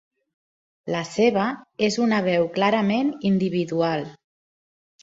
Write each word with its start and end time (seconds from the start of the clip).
La 0.95 1.01
seva 1.09 1.45
és 1.89 1.99
una 2.07 2.23
veu 2.29 2.49
clarament 2.57 3.17
individual. 3.35 4.11